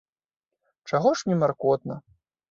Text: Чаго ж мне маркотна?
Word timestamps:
Чаго 0.91 1.11
ж 1.19 1.27
мне 1.27 1.37
маркотна? 1.43 1.99